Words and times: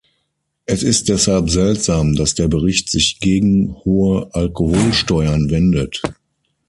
Es 0.65 0.81
ist 0.81 1.09
deshalb 1.09 1.51
seltsam, 1.51 2.15
dass 2.15 2.33
der 2.33 2.47
Bericht 2.47 2.89
sich 2.89 3.19
gegen 3.19 3.75
hohe 3.85 4.33
Alkoholsteuern 4.33 5.51
wendet. 5.51 6.01